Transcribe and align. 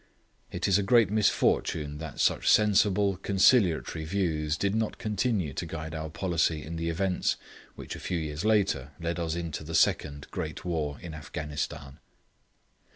It 0.51 0.67
is 0.67 0.79
a 0.79 0.81
great 0.81 1.11
misfortune 1.11 1.99
that 1.99 2.19
such 2.19 2.49
sensible, 2.51 3.17
conciliatory 3.17 4.03
views 4.03 4.57
did 4.57 4.73
not 4.73 4.97
continue 4.97 5.53
to 5.53 5.65
guide 5.67 5.93
our 5.93 6.09
policy 6.09 6.63
in 6.63 6.75
the 6.75 6.89
events 6.89 7.37
which 7.75 7.95
a 7.95 7.99
few 7.99 8.17
years 8.17 8.43
later 8.43 8.93
led 8.99 9.19
us 9.19 9.35
into 9.35 9.63
the 9.63 9.75
second 9.75 10.25
great 10.31 10.65
war 10.65 10.97
in 11.01 11.13
Afghanistan. 11.13 11.99